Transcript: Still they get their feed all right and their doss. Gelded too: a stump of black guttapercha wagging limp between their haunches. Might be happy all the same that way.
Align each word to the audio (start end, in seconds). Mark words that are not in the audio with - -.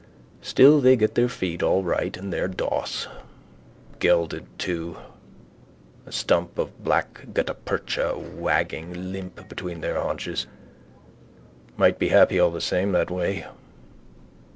Still 0.41 0.81
they 0.81 0.95
get 0.95 1.13
their 1.13 1.29
feed 1.29 1.61
all 1.61 1.83
right 1.83 2.17
and 2.17 2.33
their 2.33 2.47
doss. 2.47 3.07
Gelded 3.99 4.47
too: 4.57 4.97
a 6.07 6.11
stump 6.11 6.57
of 6.57 6.83
black 6.83 7.27
guttapercha 7.35 8.17
wagging 8.17 9.11
limp 9.11 9.47
between 9.47 9.81
their 9.81 10.01
haunches. 10.01 10.47
Might 11.77 11.99
be 11.99 12.07
happy 12.07 12.39
all 12.39 12.49
the 12.49 12.61
same 12.61 12.93
that 12.93 13.11
way. 13.11 13.45